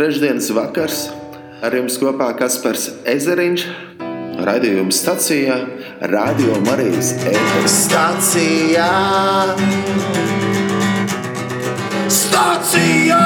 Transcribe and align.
trešdienas 0.00 0.46
vakars. 0.56 1.00
Ar 1.60 1.74
jums 1.76 1.98
kopā 2.00 2.30
Kaspars 2.38 2.86
Ezeriņš, 3.10 3.64
raidījuma 4.46 4.94
stacijā, 4.96 5.58
Radio 6.08 6.54
Marijas 6.64 7.10
ēteris. 7.18 7.74
Stacijā! 7.82 8.86
Stacijā! 12.16 13.20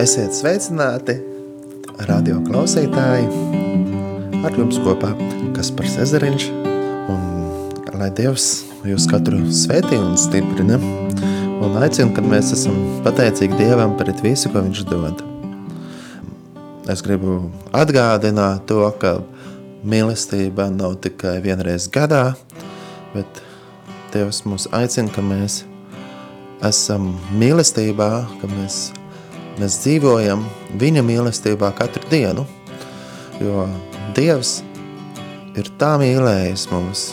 Esiet 0.00 0.32
sveicināti, 0.40 1.20
radio 2.08 2.40
klausītāji! 2.48 3.28
Ar 4.40 4.56
jums 4.56 4.80
kopā 4.80 5.12
Kaspars 5.60 6.00
Ezeriņš 6.08 6.48
un 7.12 7.96
lai 8.00 8.08
Dievs 8.16 8.54
jūs 8.88 9.12
katru 9.12 9.44
svētī 9.52 10.00
un 10.00 10.16
stiprina 10.16 10.80
un 11.66 11.76
aicina, 11.82 12.12
kad 12.14 12.26
mēs 12.28 12.52
esam 12.54 12.76
pateicīgi 13.04 13.56
Dievam 13.58 13.96
par 13.98 14.10
visu, 14.22 14.50
ko 14.52 14.62
viņš 14.62 14.82
dod. 14.86 15.22
Es 16.90 17.02
gribu 17.02 17.48
atgādināt 17.74 18.68
to, 18.70 18.84
ka 19.00 19.16
mīlestība 19.86 20.68
nav 20.70 20.98
tikai 21.02 21.40
vienreiz 21.42 21.88
gadā, 21.90 22.36
bet 23.14 23.42
Dievs 24.14 24.44
mūs 24.46 24.68
aicina, 24.76 25.10
ka 25.12 25.24
mēs 25.24 25.64
esam 26.64 27.10
mīlestībā, 27.36 28.10
ka 28.40 28.50
mēs, 28.52 28.78
mēs 29.58 29.80
dzīvojam 29.82 30.44
viņa 30.78 31.02
mīlestībā 31.06 31.72
katru 31.78 32.06
dienu, 32.12 32.46
jo 33.42 33.66
Dievs 34.16 34.60
ir 35.58 35.72
tā 35.80 35.96
mīlējis 36.00 36.68
mums, 36.70 37.08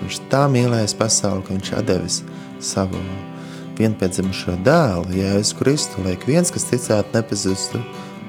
viņš 0.00 0.22
tā 0.32 0.46
mīlējis 0.50 0.96
pasauli, 0.98 1.44
ka 1.44 1.54
viņš 1.58 1.76
atdevis 1.82 2.22
savu 2.62 3.02
vienpiedzimušo 3.78 4.56
dēlu, 4.64 5.12
Jēzus 5.16 5.54
Kristu, 5.56 6.02
lai 6.04 6.16
viens, 6.26 6.50
kas 6.52 6.66
ticētu, 6.68 7.14
nepazustu, 7.16 7.80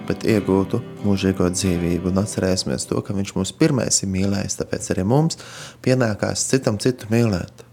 bet 0.08 0.25
iegūtu 0.27 0.80
mūžīgo 1.03 1.50
dzīvību. 1.53 2.11
Un 2.11 2.22
atcerēsimies 2.23 2.88
to, 2.89 3.02
ka 3.03 3.16
viņš 3.16 3.33
mūs 3.38 3.53
pirmais 3.59 4.02
ir 4.03 4.11
mīlējis, 4.13 4.58
tāpēc 4.61 4.89
arī 4.94 5.05
mums 5.08 5.39
pienākās 5.85 6.47
citam 6.52 6.80
citu 6.81 7.09
mīlēt. 7.11 7.66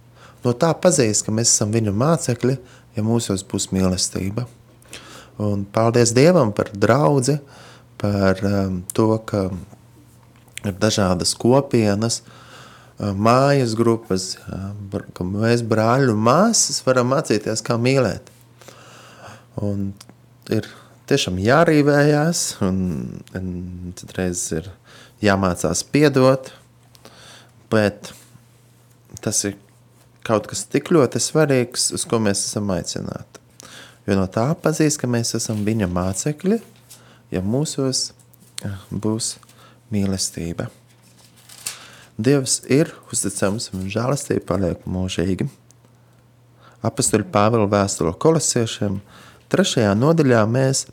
No 0.45 0.55
tā 0.57 0.73
pazīst, 0.75 1.27
ka 1.27 1.35
mēs 1.37 1.53
esam 1.53 1.73
viņa 1.75 1.95
mācekļi, 1.95 2.59
ja 2.97 3.07
mūsos 3.07 3.45
būs 3.47 3.71
mīlestība. 3.75 4.47
Un 5.41 5.65
paldies 5.65 6.15
Dievam 6.17 6.53
par 6.57 6.73
draudzi, 6.75 7.39
par 8.01 8.41
um, 8.47 8.81
to, 8.97 9.13
ka 9.29 9.49
ir 10.65 10.77
dažādas 10.81 11.35
kopienas, 11.39 12.21
uh, 12.21 12.40
mājas 13.01 13.75
grupas, 13.79 14.35
ka 15.17 15.25
mēs 15.25 15.65
brāļi 15.67 16.13
un 16.13 16.21
māsas 16.27 16.83
varam 16.87 17.13
mācīties, 17.15 17.63
kā 17.65 17.79
mīlēt. 17.81 18.29
Un 19.65 19.91
ir 20.53 20.69
tiešām 21.11 21.41
jārīvējās, 21.43 22.45
un, 22.67 22.79
un 23.37 23.51
citreiz 23.99 24.45
ir 24.57 24.71
jāmācās 25.25 25.83
piedot, 25.93 26.53
bet 27.73 28.13
tas 29.25 29.45
ir 29.49 29.57
kaut 30.27 30.49
kas 30.51 30.65
tik 30.71 30.93
ļoti 30.95 31.23
svarīgs, 31.23 31.91
uz 31.97 32.07
ko 32.09 32.21
mēs 32.23 32.45
esam 32.47 32.71
aicināti. 32.75 33.41
Jo 34.09 34.17
no 34.19 34.27
tā 34.33 34.47
pazīst, 34.59 35.01
ka 35.01 35.11
mēs 35.11 35.35
esam 35.39 35.65
viņa 35.67 35.89
mācekļi, 35.91 36.61
ja 37.35 37.43
mūsos 37.45 38.11
būs 38.91 39.35
mīlestība. 39.93 40.71
Dievs 42.21 42.61
ir 42.69 42.91
uzticams 43.13 43.71
un 43.73 43.87
žēlastība 43.89 44.45
paliek 44.53 44.85
mūžīgi. 44.85 45.47
Apastuļu 46.85 47.29
Pāvila 47.33 47.69
vēstule 47.71 48.13
kolosiešiem 48.21 48.99
trešajā 49.53 49.95
nodaļā 49.97 50.43
mēs 50.49 50.87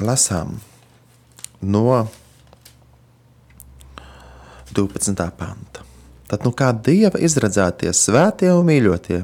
lasām 0.00 0.58
no 1.60 2.06
12. 4.72 5.28
panta. 5.36 5.84
Tad 6.28 6.46
nu 6.46 6.54
kā 6.56 6.70
Dieva 6.72 7.20
izredzētie 7.20 7.92
svētie 7.92 8.48
un 8.54 8.64
mīļotie, 8.70 9.20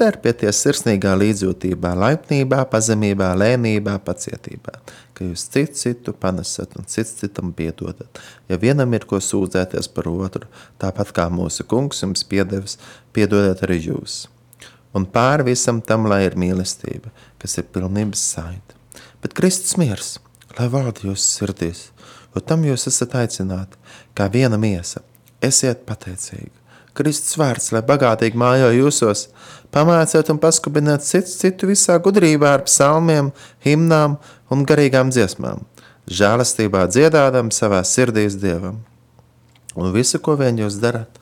terpieties 0.00 0.60
sirsnīgā 0.64 1.12
līdzjūtībā, 1.20 1.92
laipnībā, 1.98 2.62
pazemībā, 2.72 3.30
lēnībā, 3.38 3.98
pacietībā, 4.06 4.78
ka 5.12 5.26
jūs 5.26 5.44
citu 5.52 5.78
citu 5.82 6.14
panesat 6.16 6.76
un 6.78 6.88
cits 6.88 7.18
citam 7.20 7.52
piedodat. 7.56 8.20
Ja 8.48 8.58
vienam 8.60 8.94
ir 8.96 9.06
ko 9.08 9.20
sūdzēties 9.22 9.90
par 9.94 10.08
otru, 10.12 10.48
tāpat 10.82 11.12
kā 11.16 11.28
mūsu 11.32 11.66
kungs 11.68 12.02
jums 12.04 12.24
piedevis, 12.28 12.78
piedodiet 13.12 13.64
arī 13.66 13.80
jūs. 13.90 14.26
Un 14.96 15.06
pāri 15.08 15.52
visam 15.52 15.80
tam, 15.80 16.08
lai 16.08 16.24
ir 16.26 16.36
mīlestība, 16.40 17.12
kas 17.40 17.56
ir 17.60 17.68
pilnības 17.72 18.24
saita. 18.34 18.80
Bet 19.24 19.36
Kristus 19.38 19.78
miers, 19.80 20.16
lai 20.58 20.68
valda 20.72 21.06
jūsu 21.06 21.38
sirdīs, 21.38 21.86
jo 22.34 22.42
tam 22.44 22.66
jūs 22.66 22.88
esat 22.90 23.16
aicināti, 23.22 23.80
kā 24.16 24.28
viena 24.32 24.60
miesa. 24.60 25.04
Esiet 25.42 25.86
pateicīgi. 25.88 26.61
Kristus 26.92 27.38
vārds, 27.40 27.70
lai 27.72 27.80
bagātīgi 27.88 28.36
mājo 28.36 28.68
jūsos, 28.74 29.26
pamāciet 29.72 30.28
un 30.32 30.40
paskubiniet 30.40 31.04
citu, 31.06 31.30
citu 31.30 31.70
visā 31.70 31.96
gudrībā 32.04 32.50
ar 32.58 32.64
psalmiem, 32.66 33.30
himnām 33.64 34.18
un 34.52 34.64
garīgām 34.68 35.12
dziesmām, 35.14 35.64
žēlastībā 36.12 36.84
dziedādam 36.92 37.48
savā 37.54 37.80
sirdīs 37.88 38.36
Dievam. 38.42 38.82
Un 39.72 39.88
visu, 39.94 40.20
ko 40.20 40.36
vien 40.36 40.60
jūs 40.60 40.76
darat, 40.82 41.16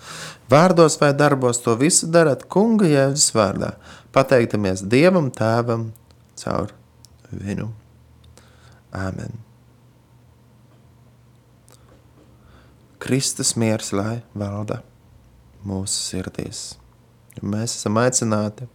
vārdos 0.51 0.99
vai 0.99 1.13
darbos, 1.15 1.63
to 1.63 1.77
visu 1.79 2.11
darat 2.11 2.43
kunga 2.51 2.91
Jēzus 2.91 3.31
vārdā, 3.37 3.77
pateiktamies 4.11 4.83
Dievam 4.91 5.31
tēvam 5.31 5.93
caur 6.43 6.75
viņu. 7.31 7.71
Āmen. 8.91 9.39
Kristus 13.01 13.55
miers, 13.55 13.95
lai 13.95 14.19
valda 14.35 14.83
mūsu 15.67 15.97
sirdīs. 15.97 16.61
Mēs 17.41 17.77
esam 17.79 17.99
aicināti. 18.01 18.67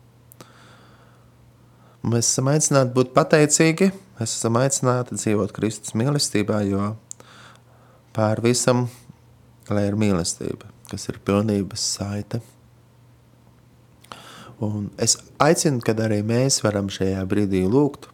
Mēs 2.05 2.29
esam 2.29 2.51
aicināti 2.51 2.93
būt 2.95 3.13
pateicīgi, 3.15 3.89
mēs 4.19 4.35
esam 4.37 4.59
aicināti 4.61 5.17
dzīvot 5.17 5.53
Kristus 5.55 5.95
mīlestībā, 5.97 6.61
jo 6.69 6.91
pār 8.15 8.41
visam, 8.45 8.85
lai 9.69 9.87
ir 9.89 9.97
mīlestība, 9.99 10.69
kas 10.91 11.09
ir 11.09 11.17
pilnības 11.25 11.87
saite. 11.97 12.41
Un 14.63 14.91
es 15.01 15.17
aicinu, 15.41 15.81
kad 15.83 15.99
arī 15.99 16.21
mēs 16.23 16.61
varam 16.63 16.87
šajā 16.93 17.25
brīdī 17.27 17.65
lūgt, 17.67 18.07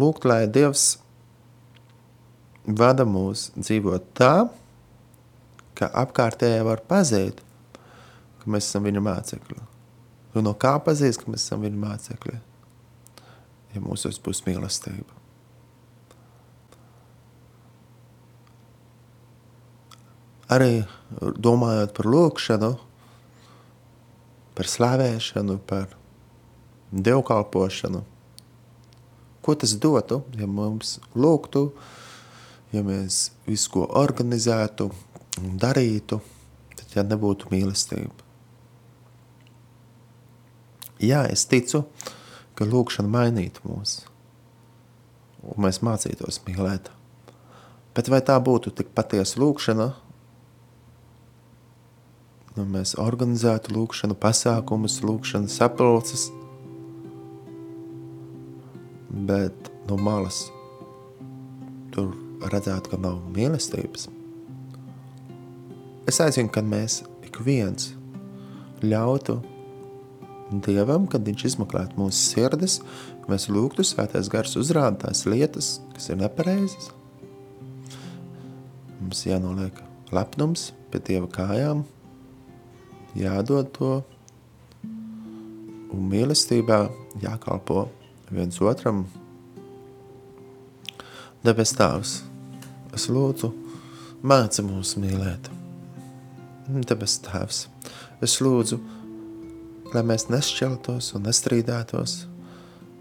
lūgt, 0.00 0.26
lai 0.26 0.46
Dievs 0.50 0.96
vada 2.66 3.06
mūs 3.06 3.50
dzīvot 3.58 4.08
tā, 4.18 4.34
ka 5.78 5.88
apkārtējie 6.02 6.62
var 6.66 6.82
pazīt, 6.88 7.40
ka 8.42 8.52
mēs 8.52 8.68
esam 8.68 8.88
viņa 8.88 9.02
mācekļi. 9.04 9.60
Jo 10.34 10.44
no 10.44 10.54
kā 10.56 10.76
pazīst, 10.84 11.22
ka 11.22 11.32
mēs 11.32 11.44
esam 11.46 11.64
viņa 11.64 11.80
mācekļi? 11.86 12.38
Ja 13.72 13.82
mūsos 13.84 14.18
būs 14.20 14.42
mīlestība. 14.46 15.20
Arī 20.52 20.82
domājot 21.16 21.94
par 21.96 22.08
lūkšanu, 22.12 22.72
par 24.52 24.68
slavēšanu, 24.68 25.56
par 25.64 25.94
dievkalpošanu, 26.92 28.02
ko 29.42 29.54
tas 29.56 29.72
dotu, 29.80 30.20
ja 30.36 30.46
mums 30.46 30.98
lūgtu, 31.16 31.70
ja 32.74 32.82
mēs 32.84 33.30
visu 33.48 33.72
ko 33.72 33.86
organizētu, 34.02 34.90
un 35.40 35.56
darītu, 35.60 36.20
tad 36.76 36.96
ja 36.96 37.04
nebūtu 37.06 37.50
mīlestība. 37.52 38.28
Jā, 41.02 41.24
es 41.32 41.46
ticu, 41.50 41.84
ka 42.54 42.66
lūkšana 42.68 43.10
mainītu 43.10 43.64
mūs, 43.66 44.02
un 45.42 45.64
mēs 45.64 45.80
mācītos 45.82 46.42
mīlēt. 46.46 46.92
Bet 47.96 48.08
vai 48.12 48.22
tā 48.24 48.38
būtu 48.40 48.72
tik 48.76 48.92
patiesa 48.96 49.40
lūkšana, 49.42 49.88
nu, 52.56 52.68
mēs 52.76 52.94
organizētu 53.00 53.74
lūkšanu, 53.74 54.16
pasākumus, 54.22 55.00
lūkšanu, 55.02 55.50
sapulces, 55.52 56.28
bet 59.10 59.72
no 59.90 59.98
malas 60.00 60.46
tur 61.92 62.14
redzētu, 62.52 62.94
ka 62.94 63.02
nav 63.02 63.20
mīlestības– 63.34 64.08
Es 66.08 66.18
aicinu, 66.18 66.50
ka 66.50 66.64
mēs 66.66 67.02
ik 67.22 67.38
viens 67.46 67.92
ļautu 68.82 69.38
Dievam, 70.52 71.06
kad 71.08 71.24
viņš 71.24 71.46
izmeklētu 71.48 71.96
mūsu 71.96 72.18
sirdis, 72.18 72.80
mēs 73.30 73.46
lūgtu 73.48 73.86
svētais 73.86 74.28
gars 74.28 74.52
uzrāda 74.60 75.06
tās 75.06 75.22
lietas, 75.24 75.78
kas 75.94 76.10
ir 76.12 76.18
nepareizas. 76.20 76.90
Mums 78.98 79.22
jānoliek 79.24 79.78
lepnums 80.12 80.72
pie 80.92 81.00
Dieva 81.06 81.30
kājām, 81.32 81.86
jādod 83.16 83.72
to, 83.78 83.94
un 85.92 86.04
mīlestībā 86.12 86.82
jākalpo 87.22 87.86
viens 88.28 88.60
otram. 88.60 89.06
Debes 91.46 91.72
Tēvs, 91.78 92.18
es 92.92 93.08
lūdzu, 93.08 93.54
māci 94.20 94.68
mūs 94.68 94.98
mīlēt. 95.00 95.61
Debes 96.80 97.18
Tēvs, 97.20 97.66
es 98.24 98.38
lūdzu, 98.40 98.78
lai 99.92 100.02
mēs 100.08 100.30
nešķeltos 100.32 101.10
un 101.18 101.26
nestrīdētos, 101.28 102.14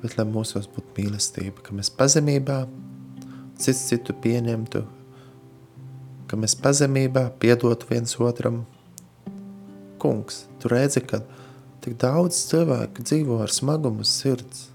bet 0.01 0.18
lai 0.18 0.25
mūsos 0.27 0.68
būtu 0.73 0.97
mīlestība, 0.97 1.63
ka 1.63 1.75
mēs 1.77 1.91
pazemībā 1.95 2.65
cits 3.62 3.85
citu 3.88 4.15
pieņemtu, 4.23 4.83
ka 6.27 6.39
mēs 6.39 6.57
pazemībā 6.59 7.29
piedotu 7.39 7.88
viens 7.94 8.18
otram. 8.19 8.65
Kungs, 10.01 10.45
tu 10.59 10.71
redzi, 10.71 11.03
ka 11.06 11.21
tik 11.85 11.95
daudz 12.01 12.44
cilvēku 12.50 13.06
dzīvo 13.07 13.39
ar 13.45 13.53
smagumu 13.53 14.03
sirds, 14.07 14.67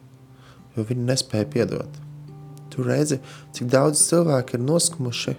jo 0.76 0.86
viņi 0.88 1.08
nespēja 1.10 1.50
piedot. 1.52 2.00
Tu 2.72 2.86
redzi, 2.86 3.20
cik 3.52 3.68
daudz 3.72 4.00
cilvēku 4.08 4.56
ir 4.56 4.64
noskumuši, 4.64 5.36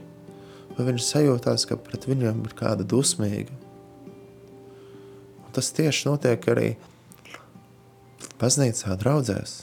vai 0.78 0.86
viņi 0.92 1.04
sajūtās, 1.04 1.66
ka 1.70 1.78
pret 1.82 2.06
viņiem 2.10 2.44
ir 2.46 2.56
kāda 2.58 2.86
dusmīga. 2.88 3.54
Un 5.44 5.54
tas 5.56 5.72
tieši 5.74 6.08
notiek 6.10 6.44
arī 6.54 6.70
baznīcā 8.42 8.98
draudzēs, 9.02 9.56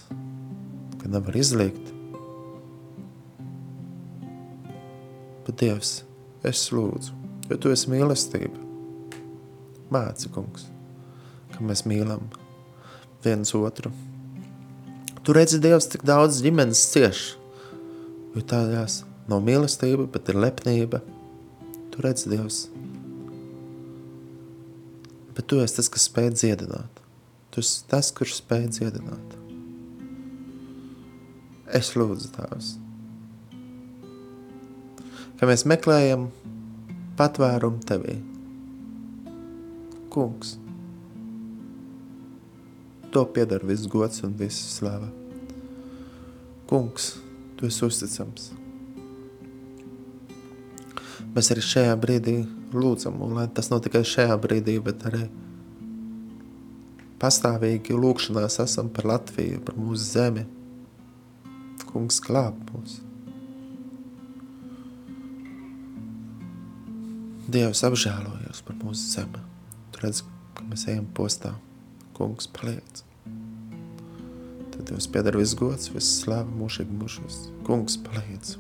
kad 1.01 1.13
nevar 1.15 1.39
izlikt. 1.39 1.93
Bet 5.45 5.61
Dievs, 5.61 6.01
es 6.43 6.67
lūdzu, 6.75 7.15
jo 7.51 7.61
Tu 7.61 7.73
esi 7.75 7.93
mīlestība. 7.93 8.63
Māci, 9.93 10.31
kungs, 10.33 10.67
ka 11.55 11.63
mēs 11.63 11.85
mīlam 11.87 12.27
viens 13.23 13.55
otru. 13.55 13.93
Tu 15.25 15.33
redzi, 15.37 15.61
Dievs, 15.63 15.87
cik 15.93 16.03
daudz 16.09 16.43
ģimenes 16.45 16.83
cieši 16.91 17.45
jo 18.35 18.43
tādās 18.43 19.03
nav 19.31 19.43
mīlestība, 19.45 20.07
bet 20.11 20.31
ir 20.31 20.39
lepnība. 20.41 21.01
Tu 21.93 22.03
redz 22.05 22.27
Dievs. 22.29 22.65
Bet 25.35 25.47
tu 25.51 25.61
esi 25.63 25.79
tas, 25.79 25.91
kas 25.91 26.07
spēj 26.09 26.31
dziedināt. 26.35 27.01
Tu 27.55 27.63
esi 27.63 27.85
tas, 27.91 28.11
kurš 28.15 28.39
spēj 28.41 28.69
dziedināt. 28.77 29.39
Es 31.75 31.95
lūdzu 31.99 32.31
tās. 32.37 32.75
Ka 35.39 35.49
mēs 35.51 35.67
meklējam 35.67 36.29
patvērumu 37.19 37.83
tevī. 37.89 38.21
Kungs, 40.15 40.55
to 43.11 43.25
piedara 43.35 43.67
viss 43.67 43.91
gods 43.91 44.23
un 44.27 44.37
visa 44.39 44.71
slava. 44.71 45.11
Kungs, 46.71 47.17
Tu 47.57 47.67
esi 47.67 47.85
uzticams. 47.85 48.51
Mēs 51.35 51.51
arī 51.51 51.63
šajā 51.67 51.95
brīdī 51.99 52.37
lūdzam, 52.75 53.17
un 53.27 53.33
lai 53.35 53.49
tas 53.51 53.67
nav 53.73 53.81
tikai 53.83 54.05
šajā 54.07 54.37
brīdī, 54.39 54.77
bet 54.83 55.03
arī 55.09 55.25
pastāvīgi 57.19 57.97
lūkšanās 57.99 58.61
esam 58.63 58.91
par 58.95 59.09
Latviju, 59.11 59.63
par 59.67 59.75
mūsu 59.79 60.05
zemi. 60.13 60.45
Kungs 61.89 62.21
klāp 62.23 62.59
mūs. 62.71 63.01
Dievs 67.51 67.83
apžēlojas 67.87 68.63
par 68.67 68.79
mūsu 68.83 69.09
zemi. 69.17 69.43
Tu 69.95 70.05
redz, 70.05 70.23
ka 70.55 70.67
mēs 70.71 70.87
ejam 70.91 71.09
postā. 71.19 71.57
Kungs 72.15 72.47
paliec. 72.55 73.03
Tad 74.71 74.87
Dievs 74.87 75.11
piedara 75.11 75.43
viss 75.43 75.59
gods, 75.59 75.91
viss 75.95 76.21
slāva 76.23 76.51
mūžīgi 76.63 76.95
mūžos. 76.99 77.49
Kungs 77.67 77.99
palīdz. 78.07 78.59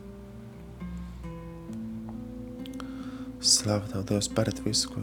Slāva 3.44 3.85
Tev, 3.91 4.06
Dievs, 4.08 4.31
paret 4.32 4.61
visu, 4.64 4.88
ko 4.88 5.02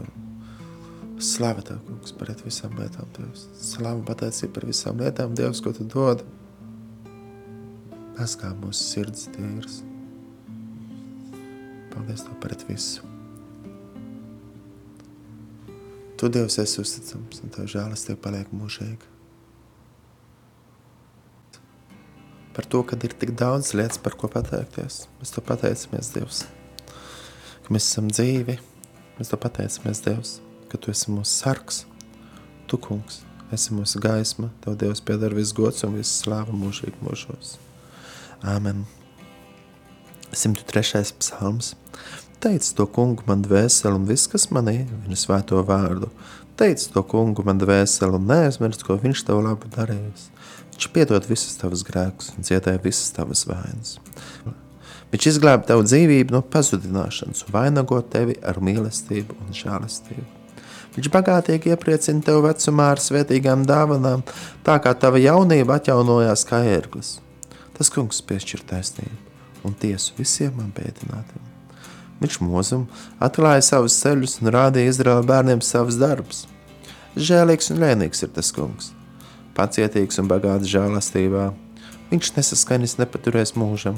Slāva 1.22 1.62
Tev, 1.62 1.78
kungs, 1.86 2.14
paret 2.18 2.42
visām 2.42 2.74
lietām, 2.78 3.06
Dievs. 3.14 3.46
Slāva 3.62 4.02
pateicība 4.08 4.56
par 4.56 4.66
visām 4.66 4.98
lietām, 4.98 5.36
Dievs, 5.38 5.62
ko 5.62 5.70
Tu 5.76 5.86
dod. 5.86 6.24
Paskā 8.18 8.50
mūsu 8.58 8.82
sirds 8.82 9.28
tīras. 9.36 9.78
Paldies 11.94 12.26
Tev 12.26 12.36
paret 12.42 12.66
visu. 12.66 13.06
Tu, 16.18 16.26
Dievs, 16.26 16.58
esi 16.58 16.82
uzticams, 16.82 17.44
un 17.46 17.54
Tev 17.54 17.70
žēlastība 17.70 18.20
paliek 18.26 18.50
mūžīga. 18.50 19.12
par 22.52 22.66
to, 22.68 22.82
ka 22.84 22.96
ir 23.00 23.14
tik 23.16 23.32
daudz 23.38 23.72
lietas, 23.72 23.98
par 23.98 24.12
ko 24.18 24.28
pateikties. 24.28 25.06
Mēs 25.20 25.32
to 25.32 25.40
pateicamies, 25.44 26.12
Dievs, 26.12 26.42
ka 27.64 27.74
mēs 27.74 27.88
esam 27.90 28.08
dzīvi. 28.12 28.58
Mēs 29.18 29.30
to 29.32 29.38
pateicamies, 29.40 30.00
Dievs, 30.04 30.38
ka 30.72 30.80
Tu 30.80 30.92
esi 30.94 31.12
mūsu 31.12 31.30
sargs, 31.30 31.84
Tu, 32.70 32.78
kungs, 32.80 33.20
esi 33.52 33.74
mūsu 33.76 34.00
gaisma. 34.02 34.48
Tev, 34.64 34.78
Dievs, 34.80 35.02
piedara 35.04 35.36
viss 35.36 35.54
gods 35.56 35.84
un 35.86 35.98
viss 35.98 36.22
slāva 36.22 36.54
mūžīgi 36.56 37.04
mūžos. 37.04 37.56
Āmen. 38.42 38.86
103. 40.32 41.04
psalms. 41.20 41.74
Teic 42.42 42.64
to 42.74 42.88
kungu 42.90 43.22
man 43.28 43.44
dvēseli 43.44 44.00
un 44.00 44.06
viss, 44.08 44.26
kas 44.26 44.48
manī, 44.50 44.80
viņa 45.04 45.18
svēto 45.20 45.60
vārdu. 45.68 46.08
Teic 46.58 46.82
to 46.90 47.04
kungu 47.06 47.44
man 47.46 47.60
dvēseli 47.60 48.18
un 48.18 48.26
neaizmirst, 48.26 48.82
ko 48.88 48.96
viņš 48.98 49.22
tev 49.28 49.44
labu 49.44 49.70
darījis. 49.76 50.24
Viņš 50.72 50.88
piedod 50.96 51.28
visus 51.28 51.54
tavus 51.60 51.84
grēkus 51.86 52.32
un 52.34 52.48
cietēja 52.48 52.82
visas 52.82 53.12
tavas 53.14 53.44
vainas. 53.46 53.98
Viņš 55.12 55.26
izglāba 55.28 55.66
tavu 55.68 55.84
dzīvību 55.84 56.32
no 56.32 56.40
pazudināšanas 56.52 57.44
vainago 57.52 57.98
tevi 58.12 58.38
ar 58.48 58.60
mīlestību 58.64 59.36
un 59.42 59.56
žēlastību. 59.56 60.24
Viņš 60.92 61.08
bagātīgi 61.12 61.72
iepriecina 61.72 62.24
tevi 62.24 62.44
vecumā 62.46 62.90
ar 62.94 63.00
svētīgām 63.00 63.66
dāvanām, 63.68 64.24
tā 64.64 64.78
kā 64.84 64.92
tava 64.96 65.20
jaunība 65.20 65.78
atjaunojās 65.80 66.44
kā 66.48 66.62
ērglis. 66.68 67.18
Tas 67.76 67.92
kungs 67.92 68.20
piešķir 68.28 68.64
taisnību 68.68 69.68
un 69.68 69.76
tiesu 69.78 70.16
visiem 70.18 70.56
man 70.58 70.72
pētinātiem. 70.76 71.44
Viņš 72.22 72.40
mūzum 72.44 72.88
atklāja 73.22 73.64
savus 73.66 73.98
ceļus 74.02 74.40
un 74.42 74.52
rādīja 74.54 74.94
Izraēla 74.94 75.28
bērniem 75.28 75.62
savus 75.64 76.00
darbus. 76.00 76.46
Žēlīgs 77.16 77.72
un 77.74 77.82
lēnīgs 77.82 78.24
ir 78.24 78.32
tas 78.36 78.52
kungs 78.54 78.92
pacietīgs 79.56 80.20
un 80.22 80.30
bagāts 80.30 80.70
žēlastībā. 80.70 81.50
Viņš 82.12 82.34
nesaskaņas 82.36 82.98
nepaturēs 83.00 83.54
mūžam 83.56 83.96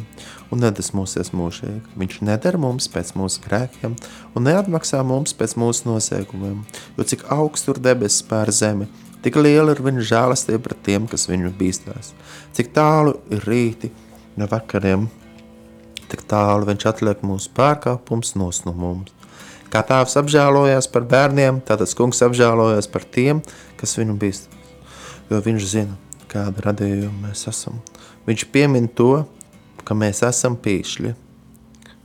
un 0.54 0.62
nedasmosies 0.62 1.32
mūžīgi. 1.34 1.82
Viņš 1.98 2.20
nedara 2.24 2.60
mums 2.62 2.86
pēc 2.92 3.10
mūsu 3.18 3.42
grēkiem 3.44 3.96
un 4.38 4.46
neatmaksā 4.46 5.02
mums 5.06 5.34
pēc 5.34 5.56
mūsu 5.58 5.88
noziegumiem, 5.88 6.62
jo 6.96 7.06
cik 7.10 7.26
augstu 7.34 7.74
ir 7.74 7.82
debesis 7.82 8.22
pār 8.30 8.52
zemi, 8.54 8.86
tik 9.26 9.40
liela 9.40 9.74
ir 9.74 9.82
viņa 9.82 10.06
žēlastība 10.12 10.62
pret 10.68 10.84
tiem, 10.86 11.10
kas 11.10 11.26
viņu 11.30 11.52
bīstās. 11.58 12.14
Cik 12.54 12.72
tālu 12.76 13.18
ir 13.34 13.44
rīti 13.50 13.90
no 14.38 14.48
vakariem, 14.50 15.10
tik 16.08 16.24
tālu 16.30 16.70
viņš 16.70 16.90
atliek 16.94 17.26
mūsu 17.26 17.50
pārkāpums 17.58 18.36
nos 18.38 18.62
no 18.68 18.76
mums. 18.78 19.10
Kā 19.74 19.82
tēvs 19.82 20.14
apžēlojās 20.22 20.86
par 20.86 21.02
bērniem, 21.10 21.64
tātad 21.66 21.90
kungs 21.98 22.22
apžēlojās 22.22 22.86
par 22.86 23.02
tiem, 23.10 23.42
kas 23.80 23.98
viņu 23.98 24.20
bīstās 24.22 24.54
jo 25.30 25.40
viņš 25.44 25.68
zina, 25.68 25.96
kāda 26.30 26.68
radījuma 26.68 27.28
mēs 27.28 27.46
esam. 27.50 27.80
Viņš 28.24 28.46
piemin 28.52 28.88
to, 28.88 29.24
ka 29.84 29.96
mēs 29.96 30.22
esam 30.24 30.56
pīšļi. 30.60 31.12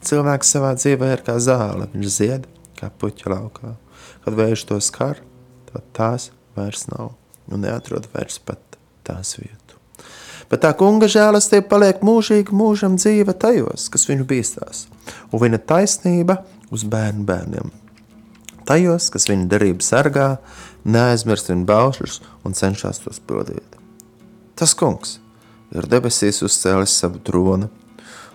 Cilvēks 0.06 0.52
savā 0.56 0.74
dzīvē 0.80 1.14
ir 1.16 1.24
kā 1.28 1.38
zāle, 1.44 1.88
viņš 1.94 2.12
zied 2.16 2.48
kā 2.80 2.92
puķa 2.92 3.32
laukā. 3.34 3.74
Kad 4.24 4.36
vējš 4.36 4.66
to 4.70 4.80
skar, 4.84 5.20
tad 5.72 5.88
tās 5.96 6.30
vairs 6.58 6.88
nav 6.92 7.14
un 7.50 7.64
neatrod 7.66 8.08
vairs 8.14 8.40
pat 8.44 8.80
tās 9.08 9.36
vietu. 9.40 9.78
Bet 10.50 10.64
tā 10.64 10.72
kunga 10.78 11.10
žēlastība 11.12 11.68
paliek 11.70 12.02
mūžīgi 12.06 12.56
mūžam 12.56 12.96
dzīve 12.98 13.36
tajos, 13.38 13.86
kas 13.94 14.08
viņu 14.10 14.26
bīstās, 14.30 14.88
un 15.30 15.44
viņa 15.44 15.62
taisnība 15.70 16.40
uz 16.74 16.86
bērnu 16.90 17.26
bērniem. 17.28 17.70
Tajos, 18.70 19.10
kas 19.14 19.28
viņa 19.30 19.48
darību 19.50 19.86
sargā, 19.86 20.30
neaizmirst 20.86 21.52
viņa 21.52 21.66
baušļus 21.70 22.20
un 22.46 22.58
cenšas 22.58 23.02
tos 23.06 23.22
pildīt. 23.22 23.78
Tas 24.58 24.76
kungs 24.78 25.18
ir 25.76 25.88
debesīs 25.90 26.42
uzcēlis 26.46 26.96
savu 27.02 27.22
tronu, 27.26 27.70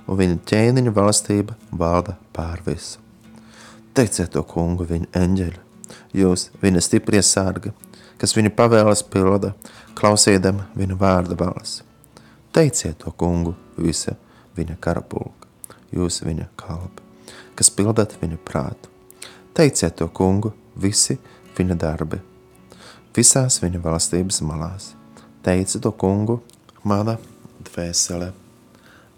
un 0.06 0.18
viņa 0.18 0.40
ķēniņa 0.50 0.92
valstība 0.94 1.56
valda 1.72 2.16
pār 2.36 2.62
visu. 2.66 3.00
Teiciet 3.94 4.32
to 4.34 4.42
kungu 4.42 4.86
viņa 4.88 5.10
eņģeļu, 5.20 5.62
jūs 6.18 6.48
viņa 6.62 6.82
stiprie 6.82 7.22
sārgi, 7.22 7.72
kas 8.18 8.34
viņa 8.36 8.52
pavēlas 8.58 9.04
pilda, 9.06 9.54
klausīdam 9.98 10.64
viņa 10.74 10.98
vārda 10.98 11.38
balsi. 11.38 11.86
Teiciet 12.54 13.00
to 13.02 13.14
kungu 13.18 13.54
visa 13.78 14.16
viņa 14.58 14.76
karapulka, 14.82 15.48
jūs 15.94 16.20
viņa 16.26 16.50
kalpi, 16.58 17.02
kas 17.54 17.70
pildat 17.70 18.14
viņa 18.20 18.38
prātu. 18.44 18.90
Teiciet 19.54 19.98
to 20.02 20.10
kungu 20.10 20.54
visi 20.74 21.18
viņa 21.58 21.78
darbi 21.78 22.22
visās 23.16 23.60
viņa 23.62 23.80
valstības 23.82 24.42
malās. 24.42 24.94
teica 25.42 25.78
to 25.78 25.92
kungu 25.92 26.40
mana 26.84 27.16
dvēsele. 27.64 28.30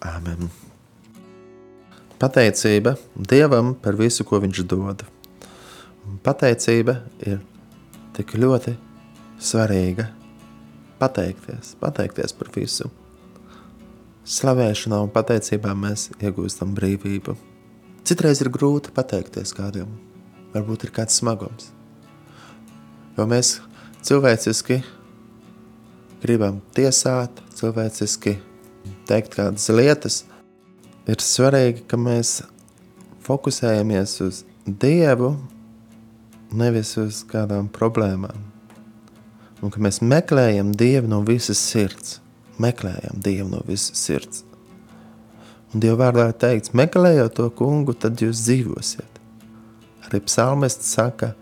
Āmen. 0.06 0.48
Pateicība 2.20 2.94
Dievam 3.16 3.74
par 3.82 3.96
visu, 3.98 4.24
ko 4.24 4.40
Viņš 4.40 4.62
dod. 4.70 5.02
Pateicība 6.24 7.00
ir 7.26 7.40
tik 8.16 8.36
ļoti 8.38 8.76
svarīga. 9.42 10.08
Pateikties, 10.96 11.74
pateikties 11.80 12.32
par 12.32 12.52
visu. 12.54 12.88
Slavēšanā 14.26 15.02
un 15.04 15.12
pateicībā 15.12 15.74
mēs 15.76 16.08
iegūstam 16.16 16.72
brīvību. 16.74 17.36
Citreiz 18.06 18.40
ir 18.42 18.50
grūti 18.54 18.94
pateikties 18.94 19.52
kādam, 19.54 19.90
varbūt 20.54 20.86
ir 20.86 20.94
kāds 20.94 21.18
smagums. 21.20 21.72
Jo 23.18 23.26
mēs 23.28 23.58
cilvēciski 24.06 24.80
gribam 26.22 26.62
tiesāt, 26.76 27.42
cilvēciski 27.56 28.36
teikt 29.08 29.36
kādas 29.38 29.68
lietas, 29.72 30.24
ir 31.08 31.22
svarīgi, 31.22 31.84
ka 31.88 31.98
mēs 32.00 32.40
fokusējamies 33.26 34.18
uz 34.26 34.42
Dievu, 34.66 35.36
nevis 36.56 36.96
uz 36.98 37.22
kādām 37.30 37.68
problēmām. 37.72 38.42
Un 39.62 39.72
ka 39.72 39.80
mēs 39.82 40.02
meklējam 40.02 40.74
Dievu 40.76 41.10
no 41.10 41.22
visas 41.26 41.60
sirds. 41.62 42.18
Meklējam 42.62 43.20
Dievu 43.22 43.48
no 43.52 43.62
visas 43.68 44.00
sirds. 44.00 44.42
Un 45.74 45.82
Dieva 45.82 46.06
vārdā 46.06 46.30
ir 46.30 46.38
teikts, 46.40 46.74
meklējot 46.76 47.34
to 47.36 47.48
kungu, 47.58 47.94
tad 47.94 48.22
jūs 48.22 48.44
dzīvosiet. 48.46 49.20
Arī 50.06 50.22
psalmists 50.24 50.92
saka, 50.94 51.32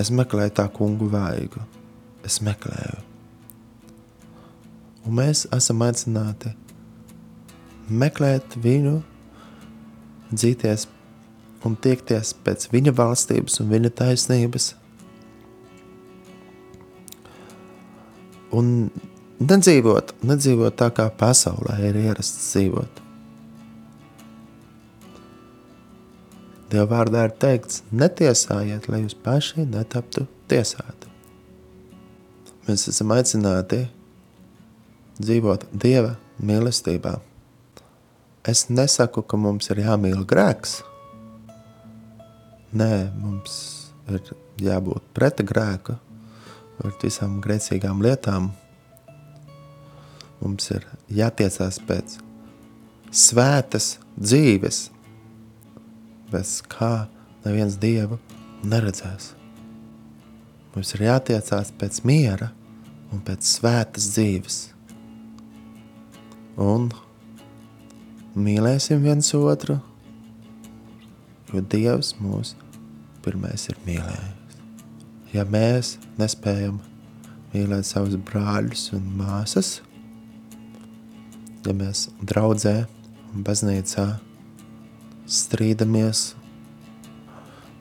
es 0.00 0.10
meklēju 0.10 0.56
tā 0.58 0.68
kungu 0.72 1.10
vaigu. 1.12 1.62
Es 2.24 2.40
meklēju. 2.44 3.13
Un 5.04 5.18
mēs 5.18 5.44
esam 5.52 5.82
aicināti 5.84 6.54
meklēt 7.92 8.56
viņu, 8.64 8.98
dzīties 10.32 10.86
un 11.64 11.76
tiekties 11.80 12.32
pēc 12.44 12.68
viņa 12.72 12.94
valstības 12.96 13.60
un 13.60 13.70
viņa 13.72 13.92
taisnības. 14.00 14.70
Un 18.54 18.68
nedzīvot, 19.42 20.14
nedzīvot 20.24 20.76
tā, 20.78 20.90
kā 20.94 21.08
pasaulē 21.20 21.78
ir 21.88 21.98
ierasts 22.04 22.52
dzīvot. 22.52 23.00
Dieva 26.72 26.86
vārdā 26.90 27.26
ir 27.28 27.34
teikts, 27.38 27.82
netiesājiet, 27.94 28.88
lai 28.90 29.04
jūs 29.04 29.16
paši 29.24 29.66
netaptu 29.70 30.24
tiesāti. 30.50 31.10
Mēs 32.64 32.88
esam 32.90 33.12
aicināti 33.14 33.84
dzīvot 35.20 35.68
Dieva 35.72 36.16
mīlestībā. 36.42 37.18
Es 38.44 38.66
nesaku, 38.68 39.22
ka 39.24 39.38
mums 39.40 39.70
ir 39.72 39.80
jāmīl 39.84 40.24
grēks. 40.28 40.82
Nē, 42.74 42.90
mums 43.16 43.54
ir 44.10 44.34
jābūt 44.60 45.06
pret 45.16 45.40
grēku, 45.46 45.94
pret 46.80 47.06
visām 47.06 47.38
grēcīgām 47.44 48.02
lietām. 48.04 48.50
Mums 50.42 50.68
ir 50.74 50.84
jātiecās 51.08 51.78
pēc 51.88 52.18
svētas 53.14 53.94
dzīves, 54.18 54.88
bez 56.34 56.58
kā 56.68 57.06
neviens 57.46 57.78
dievu 57.80 58.18
neredzēs. 58.66 59.32
Mums 60.74 60.94
ir 60.96 61.06
jātiecās 61.06 61.70
pēc 61.78 62.02
miera 62.04 62.50
un 63.14 63.22
pēc 63.24 63.46
svētas 63.46 64.10
dzīves. 64.16 64.73
Un 66.60 66.86
mīlēsim 68.38 69.02
viens 69.02 69.32
otru, 69.34 69.80
jo 71.50 71.62
Dievs 71.72 72.12
mūs 72.22 72.54
pirmais 73.24 73.66
ir 73.72 73.78
mīlējis. 73.86 74.58
Ja 75.34 75.42
mēs 75.50 75.96
nespējam 76.20 76.78
mīlēt 77.50 77.88
savus 77.88 78.14
brāļus 78.30 78.92
un 78.94 79.08
māsas, 79.18 79.80
ja 81.66 81.74
mēs 81.74 82.06
draudzē 82.22 82.84
un 83.32 83.42
baznīcā 83.46 84.06
strīdamies 85.26 86.34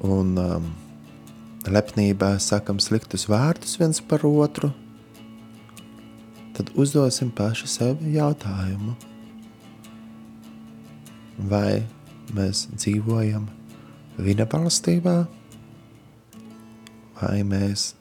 un 0.03 0.37
um, 0.39 0.69
lepnībā 1.69 2.39
sakam 2.41 2.81
sliktus 2.81 3.27
vārdus 3.29 3.77
viens 3.77 4.01
par 4.01 4.25
otru, 4.25 4.73
tad 6.53 6.69
uzdosim 6.75 7.31
paši 7.33 7.71
sev 7.77 8.05
jautājumu– 8.13 8.95
vai 11.37 11.83
mēs 12.33 12.67
dzīvojam 12.75 13.47
viņa 14.21 14.45
valstībā, 14.51 15.15
vai 17.21 17.37
mēs, 17.47 17.93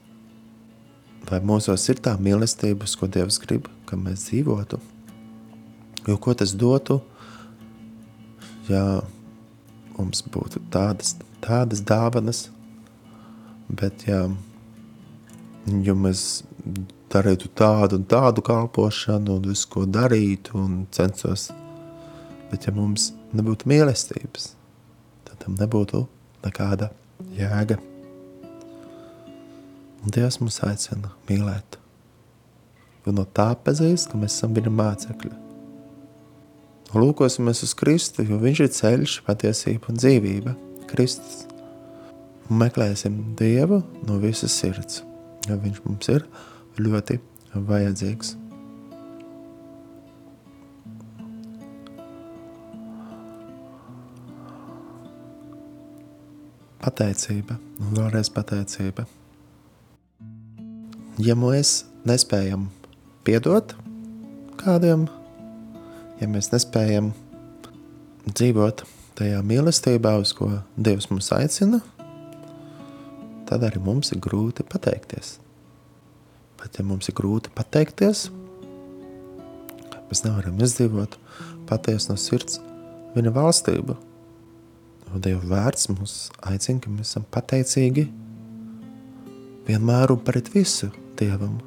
vai 1.31 1.41
mūsos 1.45 1.89
ir 1.89 2.03
tā 2.05 2.15
mīlestība, 2.21 2.89
ko 2.99 3.09
Dievs 3.09 3.41
grib, 3.43 3.69
ka 3.87 3.97
mēs 3.97 4.29
dzīvotu. 4.29 4.81
Jo 6.09 6.17
ko 6.19 6.35
tas 6.35 6.53
dotu, 6.59 6.99
ja 8.69 9.01
mums 9.97 10.25
būtu 10.35 10.63
tādas, 10.73 11.15
tādas 11.45 11.83
dāvanas, 11.87 12.49
bet 13.71 14.07
ja, 14.09 14.27
ja 15.87 15.95
mēs 15.95 16.43
darītu 17.13 17.51
tādu 17.59 17.99
un 18.01 18.07
tādu 18.09 18.45
kalpošanu 18.45 19.37
un 19.39 19.51
visu, 19.51 19.69
ko 19.73 19.85
darītu 19.89 20.57
un 20.59 20.83
censos, 20.95 21.51
bet 22.51 22.67
ja 22.67 22.75
mums 22.77 23.11
nebūtu 23.37 23.69
mīlestības, 23.71 24.53
tad 25.29 25.45
tam 25.45 25.57
nebūtu 25.61 26.05
nekāda 26.45 26.91
jēga. 27.37 27.79
Un 30.03 30.11
Dievs 30.15 30.41
mūs 30.43 30.59
aicina 30.67 31.13
mīlēt. 31.29 31.79
Jo 33.07 33.15
no 33.15 33.25
tā 33.27 33.53
pazīst, 33.59 34.11
ka 34.11 34.19
mēs 34.19 34.37
esam 34.39 34.55
viņa 34.57 34.73
mācekļi. 34.75 35.33
Lūkosimies 36.93 37.63
uz 37.65 37.73
Kristu, 37.79 38.25
jo 38.27 38.37
viņš 38.43 38.61
ir 38.61 38.71
ceļš, 38.77 39.17
patiesība 39.27 39.93
un 39.93 40.01
dzīvība. 40.01 40.55
Kristus. 40.91 41.47
Un 42.51 42.59
meklēsim 42.61 43.15
Dievu 43.39 43.81
no 44.09 44.19
visas 44.21 44.55
sirds, 44.59 45.01
jo 45.49 45.57
viņš 45.63 45.79
mums 45.87 46.11
ir 46.13 46.27
ļoti 46.81 47.19
vajadzīgs. 47.55 48.37
pateicība 56.83 57.57
vēlreiz 57.95 58.31
pateicība. 58.35 59.07
Ja 61.23 61.37
mēs 61.39 61.85
nespējam 62.09 62.69
piedot 63.27 63.75
kādiem, 64.63 65.07
ja 66.21 66.29
mēs 66.31 66.51
nespējam 66.55 67.13
dzīvot 68.27 68.85
tajā 69.19 69.43
mīlestībā, 69.47 70.17
uz 70.23 70.35
ko 70.39 70.51
Dievs 70.77 71.11
mūs 71.13 71.31
aicina, 71.37 71.83
tad 73.49 73.67
arī 73.69 73.83
mums 73.85 74.15
ir 74.15 74.23
grūti 74.25 74.67
pateikties. 74.67 75.37
Bet, 76.63 76.79
ja 76.79 76.87
mums 76.87 77.11
ir 77.11 77.17
grūti 77.19 77.51
pateikties, 77.57 78.29
mēs 80.11 80.23
nevaram 80.23 80.61
izdzīvot 80.63 81.17
patiesi 81.67 82.13
no 82.13 82.19
sirds 82.21 82.61
viņa 83.17 83.33
valstību. 83.35 83.97
Jo 85.09 85.21
Dieva 85.25 85.43
vārds 85.51 85.91
mūs 85.91 86.17
aicina, 86.49 86.81
ka 86.81 86.93
mēs 86.93 87.11
esam 87.11 87.25
pateicīgi 87.35 88.07
vienmēr 89.67 90.15
un 90.15 90.23
pret 90.25 90.49
visu 90.55 90.91
Dievam. 91.19 91.59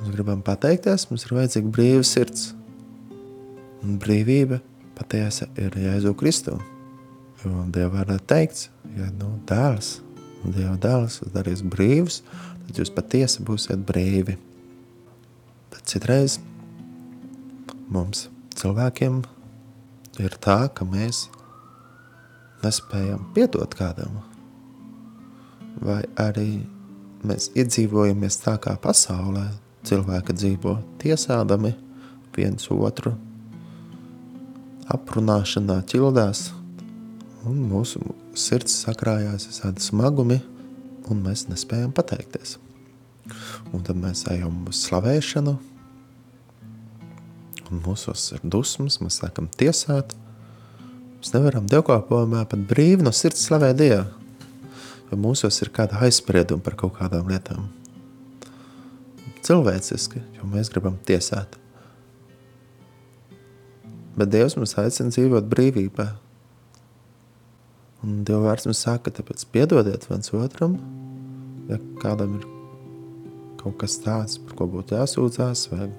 Mēs 0.00 0.12
gribam 0.14 0.44
pateikties, 0.44 1.08
mums 1.10 1.26
ir 1.26 1.34
vajadzīga 1.36 1.72
brīva 1.74 2.04
sirds. 2.06 2.50
Un 3.80 3.96
brīvība 4.00 4.60
patiesa 4.98 5.48
ir 5.60 5.74
Jēzu 5.80 6.14
Kristu. 6.20 6.58
Jo 7.40 7.64
Dieva 7.72 8.00
vārdā 8.00 8.20
teikts, 8.20 8.68
ja 8.96 9.08
nu 9.16 9.32
dēls, 9.48 9.98
un 10.44 10.56
Dieva 10.56 10.76
dēls 10.80 11.20
darīs 11.34 11.64
brīvus, 11.64 12.20
tad 12.70 12.78
jūs 12.78 12.92
patiesi 12.94 13.42
būsiet 13.42 13.80
brīvi. 13.82 14.36
Bet 15.74 15.90
citreiz 15.90 16.36
mums 17.90 18.28
cilvēkiem 18.54 19.24
ir 20.22 20.36
tā, 20.38 20.68
ka 20.70 20.86
mēs 20.86 21.24
nespējam 22.62 23.24
piedot 23.34 23.74
kādam, 23.74 24.20
vai 25.82 26.04
arī 26.20 26.62
mēs 27.26 27.48
iedzīvojamies 27.58 28.38
tā 28.44 28.54
kā 28.62 28.76
pasaulē 28.78 29.48
cilvēki 29.88 30.36
dzīvo, 30.36 30.76
tiesādami 31.02 31.72
viens 32.36 32.70
otru, 32.70 33.16
aprunāšanā 34.94 35.80
ķildās, 35.90 36.50
un 37.48 37.64
mūsu 37.72 38.04
sirds 38.38 38.78
sakrājās 38.84 39.48
visādi 39.50 39.82
smagumi, 39.82 40.38
un 41.10 41.22
mēs 41.24 41.48
nespējam 41.50 41.92
pateikties. 41.96 42.58
Un 43.74 43.84
tad 43.86 43.98
mēs 44.00 44.24
ejam 44.32 44.64
uz 44.70 44.80
slavēšanu, 44.86 45.56
un 47.70 47.82
mūsos 47.84 48.30
ir 48.34 48.42
dusmas, 48.42 48.98
mēs 49.02 49.20
sākam 49.22 49.48
tiesāt. 49.60 50.14
Mēs 51.20 51.34
nevaram 51.34 51.68
dievkalpojumā 51.70 52.46
pat 52.48 52.64
brīvi 52.70 53.04
no 53.04 53.12
sirds 53.14 53.44
slavēt 53.46 53.78
Dievu, 53.78 54.06
jo 55.10 55.18
mūsos 55.20 55.60
ir 55.62 55.72
kāda 55.74 56.00
aizsprieduma 56.06 56.64
par 56.64 56.78
kaut 56.80 56.96
kādām 56.98 57.28
lietām. 57.30 57.68
Cilvēciski, 59.44 60.20
jo 60.36 60.48
mēs 60.48 60.72
gribam 60.72 60.98
tiesāt. 61.08 61.56
Bet 64.18 64.32
Dievs 64.32 64.56
mums 64.58 64.74
aicina 64.80 65.12
dzīvot 65.14 65.46
brīvībā. 65.48 66.08
Un 68.04 68.22
Dieva 68.24 68.50
vārds 68.50 68.66
mums 68.68 68.82
saka, 68.84 69.12
tāpēc 69.12 69.44
piedodiet 69.52 70.08
viens 70.10 70.32
otram, 70.36 70.76
ja 71.70 71.78
kādam 72.02 72.36
ir 72.38 72.46
kaut 73.60 73.76
kas 73.80 73.98
tāds, 74.02 74.38
par 74.44 74.56
ko 74.58 74.68
būtu 74.74 74.96
jāsūdzās, 74.96 75.66
vai 75.72 75.90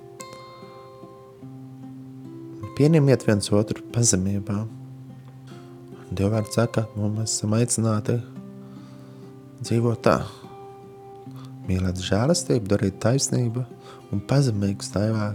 pieņemiet 2.78 3.26
viens 3.28 3.52
otru 3.54 3.84
pazemībā. 3.94 4.64
Dieva 6.12 6.38
vārds 6.38 6.58
saka, 6.58 6.88
nu, 6.98 7.12
mēs 7.14 7.38
esam 7.38 7.54
aicināti 7.56 8.18
dzīvot 9.62 10.02
tā. 10.04 10.18
Mīlēt 11.68 12.02
žēlastību, 12.04 12.68
darīt 12.72 12.98
taisnību 13.04 13.64
un 14.12 14.24
pazemīgi 14.28 14.88
staigā 14.88 15.30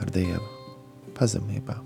ar 0.00 0.12
Dievu. 0.14 0.44
Pazemībā. 1.16 1.78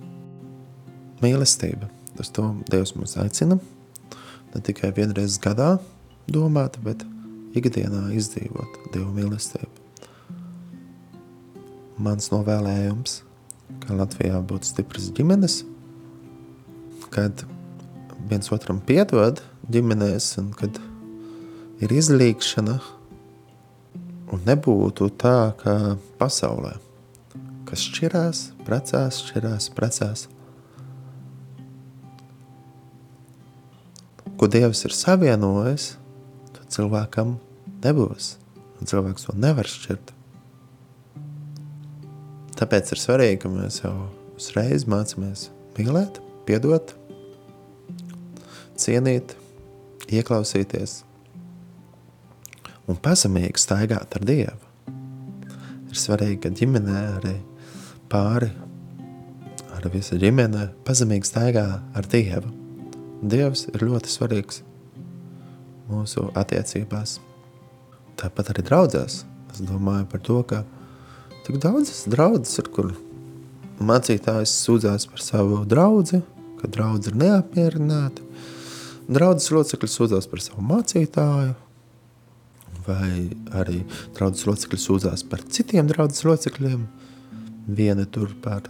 Mīlestība. 1.23 1.89
Tas 2.19 2.33
to 2.35 2.51
Dievs 2.73 2.97
mūs 2.99 3.15
aicina. 3.23 3.61
Ne 4.55 4.65
tikai 4.65 4.91
vienreiz 4.97 5.39
gadā 5.43 5.77
domāt, 6.27 6.81
bet 6.83 7.05
ikdienā 7.59 8.09
izdzīvot 8.17 8.81
Dieva 8.95 9.11
mīlestību. 9.17 9.87
Mans 11.99 12.31
novēlējums, 12.31 13.23
ka 13.83 13.97
Latvijā 13.99 14.39
būtu 14.47 14.71
stipras 14.71 15.09
ģimenes, 15.17 15.65
kad 17.11 17.43
viens 18.31 18.53
otram 18.55 18.79
piedod 18.85 19.43
ģimenēs, 19.73 20.31
un 20.43 20.53
kad 20.57 20.79
ir 21.83 21.95
izlīkšana, 21.95 22.77
un 24.29 24.45
nebūtu 24.47 25.09
tā, 25.21 25.55
kā 25.61 25.75
pasaulē, 26.21 26.77
kas 27.69 27.85
šķirās, 27.89 28.43
precās, 28.67 29.23
šķirās, 29.25 29.71
precās. 29.77 30.27
Ko 34.39 34.47
Dievs 34.47 34.85
ir 34.87 34.95
savienojis, 34.95 35.97
tad 36.55 36.71
cilvēkam 36.71 37.37
nebūs, 37.85 38.37
un 38.79 38.91
cilvēks 38.91 39.29
to 39.29 39.35
nevar 39.39 39.69
šķirt. 39.69 40.15
Tāpēc 42.59 42.95
ir 42.95 43.03
svarīgi, 43.03 43.41
ka 43.45 43.51
mēs 43.53 43.83
jau 43.85 43.93
uzreiz 44.39 44.87
mācāmies 44.91 45.49
mīlēt, 45.77 46.19
piedot, 46.49 46.95
cienīt, 48.79 49.37
ieklausīties 50.09 51.03
un 52.89 52.99
pazemīgi 53.05 53.61
staigāt 53.61 54.17
ar 54.17 54.25
Dievu. 54.27 54.65
Ir 55.89 56.01
svarīgi, 56.03 56.41
ka 56.45 56.53
ģimenē 56.53 57.03
arī 57.19 57.37
pāri, 58.13 58.51
ar 59.77 59.87
visu 59.93 60.19
ģimene 60.21 60.71
pazemīgi 60.89 61.29
staigā 61.29 61.67
ar 61.95 62.11
Dievu. 62.11 62.51
Dievs 63.23 63.67
ir 63.71 63.87
ļoti 63.87 64.11
svarīgs 64.13 64.63
mūsu 65.89 66.29
attiecībās. 66.39 67.19
Tāpat 68.19 68.51
arī 68.53 68.65
draudzēs. 68.67 69.21
Es 69.53 69.63
domāju 69.63 70.09
par 70.11 70.23
to, 70.27 70.41
ka 70.47 70.65
tik 71.47 71.61
daudzas 71.63 72.03
draudzes 72.11 72.59
ir, 72.61 72.71
kur 72.75 72.91
mācītājs 73.79 74.53
sūdzās 74.65 75.07
par 75.11 75.23
savu 75.23 75.63
draudzi, 75.69 76.21
ka 76.59 76.71
draudzi 76.71 77.13
ir 77.13 77.19
neapmierināti, 77.23 78.27
draudzes 79.07 79.53
locekļi 79.55 79.91
sūdzās 79.93 80.27
par 80.31 80.43
savu 80.43 80.65
mācītāju, 80.67 81.55
vai 82.89 83.13
arī 83.61 83.83
draudzes 84.19 84.49
locekļi 84.49 84.81
sūdzās 84.83 85.25
par 85.31 85.45
citiem 85.47 85.89
draudzes 85.91 86.27
locekļiem. 86.27 86.87
Viena 87.79 88.07
tur 88.09 88.33
par 88.43 88.65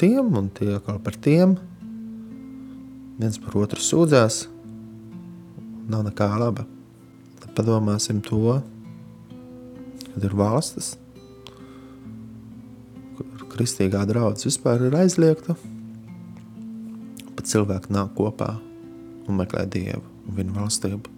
tiem, 0.00 0.30
un 0.36 0.48
tie 0.56 0.74
atkal 0.76 1.00
par 1.04 1.18
tiem. 1.20 1.56
Viens 3.20 3.36
par 3.40 3.60
otru 3.62 3.80
sūdzās. 3.80 4.46
Nav 5.88 6.08
nekā 6.08 6.30
laba. 6.40 6.66
Padomāsim 7.56 8.18
to, 8.20 8.58
kad 10.12 10.24
ir 10.28 10.34
valstis, 10.36 10.90
kur 13.16 13.46
kristīgā 13.54 14.02
draudzes 14.10 14.50
vispār 14.50 14.84
ir 14.90 14.96
aizliegta. 14.98 15.56
Pat 17.32 17.48
cilvēki 17.48 17.96
nāk 17.96 18.12
kopā 18.18 18.50
un 19.24 19.40
meklē 19.40 19.64
Dievu 19.72 20.04
un 20.04 20.36
viņa 20.36 20.56
valstību. 20.58 21.16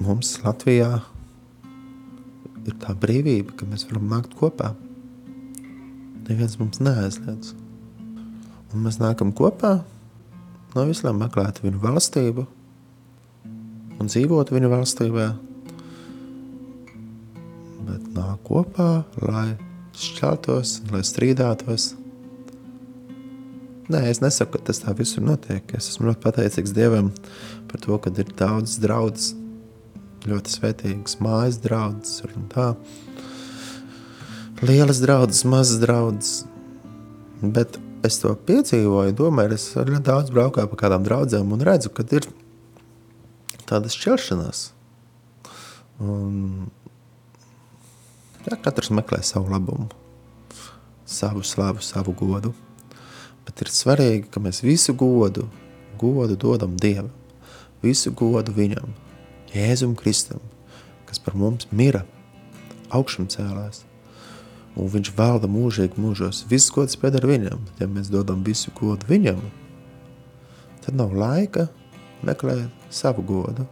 Mums 0.00 0.34
Latvijā 0.42 0.92
ir 2.66 2.78
tā 2.82 2.98
brīvība, 2.98 3.54
ka 3.54 3.66
mēs 3.68 3.86
varam 3.92 4.10
nākt 4.10 4.34
kopā. 4.38 4.74
Neviens 6.26 6.58
mums 6.58 6.82
neaizliedz. 6.82 7.54
Un 8.74 8.86
mēs 8.86 8.98
nākam 8.98 9.30
kopā, 9.34 9.76
no 10.74 10.90
visām 10.90 11.22
meklēt 11.22 11.62
viņu 11.62 11.82
valstību 11.82 12.46
un 14.00 14.10
dzīvot 14.10 14.52
viņu 14.54 14.72
valstībā. 14.72 15.30
Bet 17.86 18.12
nāk 18.16 18.44
kopā, 18.48 18.90
lai 19.22 19.48
šķeltos, 20.00 20.80
lai 20.92 21.02
strīdātos 21.06 21.94
Nē, 23.90 24.04
es 24.06 24.20
nesaku, 24.22 24.54
ka 24.54 24.68
tas 24.68 24.78
tā 24.84 24.92
visur 24.94 25.24
notiek. 25.26 25.64
Es 25.74 25.88
esmu 25.90 26.06
ļoti 26.06 26.22
pateicīgs 26.22 26.74
Dievam 26.76 27.08
par 27.66 27.80
to, 27.82 27.96
ka 27.98 28.12
ir 28.22 28.28
daudz 28.38 28.76
draudzes, 28.78 29.32
ļoti 30.30 30.52
svētīgas 30.52 31.18
mājas 31.18 31.58
draudzes. 31.64 32.20
Lielas 34.62 35.00
draudzes, 35.02 35.42
mazas 35.42 35.82
draudzes. 35.82 36.44
Bet 37.42 37.80
es 38.06 38.20
to 38.22 38.36
piedzīvoju, 38.46 39.16
domāju, 39.18 39.58
es 39.58 39.66
ļoti 39.74 40.04
daudz 40.06 40.30
braucu 40.36 40.68
pa 40.70 40.80
kādām 40.84 41.02
draudzēm 41.08 41.50
un 41.56 41.66
redzu, 41.66 41.90
ka 41.90 42.06
ir 42.14 42.30
tādas 43.70 43.94
šķelšanās. 43.98 44.64
Un, 46.00 46.70
jā, 48.46 48.56
katrs 48.64 48.90
meklē 48.94 49.20
savu 49.26 49.52
labumu, 49.52 49.90
savu 51.06 51.44
slavu, 51.46 51.84
savu 51.84 52.14
godu. 52.16 52.54
Bet 53.46 53.62
ir 53.64 53.72
svarīgi, 53.72 54.28
ka 54.32 54.42
mēs 54.42 54.62
visu 54.64 54.94
godu, 54.96 55.46
godu 56.00 56.36
dodam 56.38 56.76
Dievam, 56.80 57.10
visu 57.82 58.12
godu 58.16 58.54
Viņam, 58.56 58.92
Jēzum 59.54 59.96
Kristum, 59.98 60.42
kas 61.08 61.18
par 61.22 61.36
mums 61.38 61.68
mira, 61.74 62.04
augšām 62.94 63.28
cēlās. 63.32 63.84
Un 64.78 64.86
viņš 64.92 65.10
valda 65.16 65.48
mūžīgi 65.50 65.98
mūžos. 65.98 66.44
Viss 66.48 66.70
gods 66.70 66.94
pieder 66.96 67.26
viņam. 67.26 67.64
Ja 67.80 67.88
mēs 67.90 68.08
dodam 68.12 68.44
visu 68.46 68.70
godu 68.78 69.08
viņam, 69.10 69.40
tad 70.84 70.94
nav 70.96 71.10
laika 71.10 71.66
meklēt 72.26 72.92
savu 72.92 73.24
godu. 73.26 73.66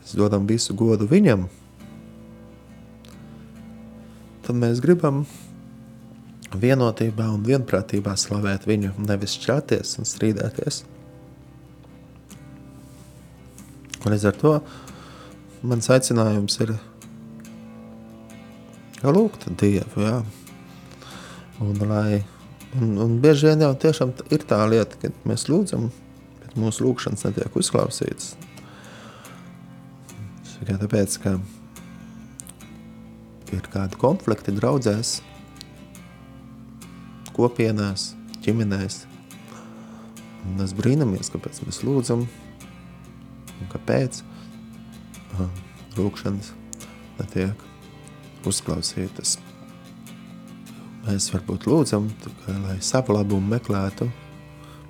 Mēs 0.00 0.16
dodam 0.18 0.46
visu 0.48 0.74
godu 0.74 1.06
viņam, 1.10 1.46
tad 4.46 4.58
mēs 4.58 4.80
gribam 4.82 5.24
vienotībā 6.50 7.28
un 7.30 7.44
vienprātībā 7.46 8.16
slavēt 8.18 8.66
viņu, 8.66 8.96
nevis 9.06 9.36
šķelties 9.38 10.00
un 10.00 10.08
strīdēties. 10.08 10.82
Līdz 14.10 14.26
ar 14.30 14.36
to 14.40 14.54
mans 15.62 15.90
aicinājums 15.92 16.56
ir 16.64 16.74
lūgt 19.04 19.46
Dievu, 19.60 20.02
jā. 20.02 20.18
Un, 21.60 21.76
lai, 21.84 22.22
un, 22.80 22.94
un 23.04 23.18
bieži 23.20 23.50
vien 23.50 23.66
jau 23.66 23.74
tiešām 23.76 24.14
ir 24.32 24.46
tā 24.48 24.62
lieta, 24.72 24.96
ka 25.02 25.12
mēs 25.28 25.46
lūdzam, 25.52 25.90
bet 26.50 26.58
mūsu 26.58 26.82
lūgšanas 26.82 27.28
netiek 27.28 27.56
uzklausītas. 27.56 28.34
Tikai 30.60 30.76
tāpēc, 30.82 31.14
ka 31.22 31.36
ir 33.54 33.68
kādi 33.72 33.98
konflikti 34.02 34.52
draudzēs, 34.56 35.20
kopienās, 37.36 38.10
ģimenēs. 38.44 39.04
Un 40.40 40.58
mēs 40.58 40.74
brīnamies, 40.76 41.30
kāpēc 41.32 41.62
mēs 41.64 41.80
lūdzam 41.86 42.26
un 42.26 43.70
kāpēc 43.72 44.20
lūkšanas 45.96 46.50
netiek 47.20 47.64
uzklausītas. 48.48 49.38
Mēs 51.06 51.30
varbūt 51.32 51.70
lūdzam, 51.70 52.10
tikai, 52.24 52.58
lai 52.66 52.76
savu 52.84 53.16
labumu 53.16 53.54
meklētu, 53.54 54.10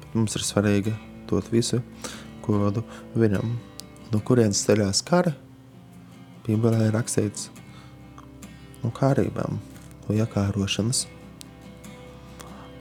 bet 0.01 0.19
mums 0.19 0.35
ir 0.39 0.47
svarīgi 0.47 0.97
dot 1.31 1.51
visu 1.53 1.83
godu 2.45 2.83
viņam. 3.15 3.59
no 4.11 4.19
kurienes 4.27 4.65
ceļās 4.67 5.05
kara, 5.07 5.37
Bībelē 6.43 6.89
ir 6.89 6.95
rakstīts 6.97 7.51
no 8.83 8.91
kārībām, 8.91 9.61
no 10.09 10.17
iekārošanas. 10.17 11.05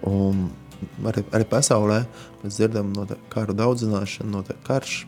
Un 0.09 0.47
arī, 1.05 1.21
arī 1.35 1.45
pasaulē 1.51 1.99
mēs 2.41 2.57
dzirdam 2.57 2.93
no 2.95 3.05
karu 3.29 3.53
daudzināšanu, 3.53 4.31
no 4.31 4.59
karš. 4.65 5.03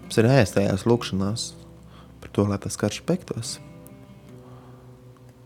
Mums 0.00 0.20
ir 0.22 0.30
ēstējās 0.30 0.86
lūkšanās 0.88 1.48
par 2.22 2.32
to, 2.32 2.46
lai 2.48 2.60
tas 2.62 2.78
karš 2.80 3.02
beigtos. 3.08 3.58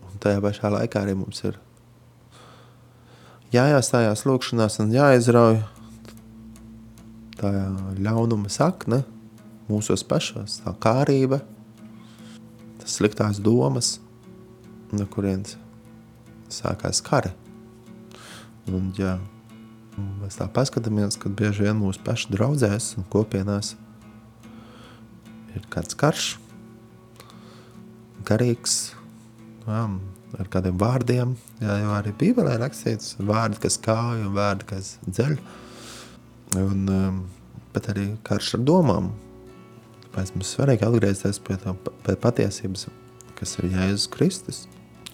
Un 0.07 0.21
tajā 0.23 0.39
pašā 0.45 0.71
laikā 0.77 1.03
arī 1.03 1.17
mums 1.17 1.43
ir 1.43 1.59
jāiestājās 3.53 4.25
lūkšanās 4.27 4.79
un 4.83 4.93
jāizrauj 4.93 5.61
tā 7.39 7.51
ļaunuma 7.99 8.51
sakne 8.51 9.03
mūsos 9.69 10.03
pašos, 10.07 10.59
tā 10.63 10.73
kārība, 10.81 11.41
tas 12.81 12.97
sliktās 12.97 13.39
domas, 13.43 13.97
no 14.91 15.05
kurienes 15.13 15.57
sākās 16.49 17.03
kari. 17.05 17.31
Un, 18.69 18.91
ja 18.97 19.17
mēs 20.21 20.39
tā 20.39 20.49
paskatāmies, 20.53 21.17
kad 21.21 21.33
bieži 21.37 21.67
vien 21.67 21.77
mūsu 21.79 22.01
pašu 22.05 22.33
draudzēs 22.33 22.95
un 22.99 23.07
kopienās 23.13 23.75
ir 25.55 25.65
kāds 25.73 25.97
karš, 25.97 26.31
garīgs, 28.29 28.79
jā, 29.65 29.83
ar 30.37 30.49
kādiem 30.51 30.77
vārdiem, 30.79 31.33
jā, 31.61 31.75
jo 31.81 31.93
arī 31.95 32.13
Bībelē 32.19 32.57
rakstīts 32.61 33.15
vārdi, 33.17 33.61
kas 33.63 33.79
kāj 33.81 34.25
un 34.27 34.33
vārdi, 34.35 34.67
kas 34.69 34.97
dzeļ, 35.07 35.37
un 36.59 36.91
um, 36.93 37.21
bet 37.73 37.89
arī 37.93 38.11
karš 38.27 38.55
ar 38.59 38.65
domām. 38.67 39.11
Tāpēc 40.05 40.33
mums 40.35 40.51
svarīgi 40.55 40.85
atgriezties 40.87 41.39
pie 41.45 41.57
tā 41.61 41.75
pie 42.05 42.17
patiesības, 42.19 42.87
kas 43.39 43.55
ir 43.59 43.71
Jēzus 43.73 44.09
Kristus. 44.13 44.65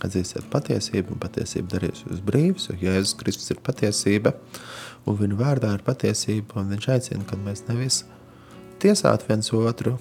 Atzīsiet 0.04 0.50
patiesību, 0.52 1.16
un 1.16 1.22
patiesība 1.24 1.78
darīs 1.78 2.04
jūs 2.04 2.20
brīvs, 2.26 2.68
jo 2.70 2.76
Jēzus 2.82 3.16
Kristus 3.20 3.54
ir 3.54 3.62
patiesība, 3.64 4.36
un 5.08 5.18
viņa 5.22 5.40
vārdā 5.40 5.72
ir 5.78 5.86
patiesība, 5.88 6.60
un 6.60 6.76
viņš 6.76 6.90
aicina, 6.98 7.24
kad 7.30 7.42
mēs 7.46 7.64
nevis 7.70 8.02
tiesātu 8.84 9.32
viens 9.32 9.54
otru, 9.56 9.96